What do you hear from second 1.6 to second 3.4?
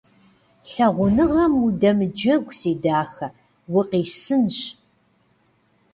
удэмыджэгу, си дахэ,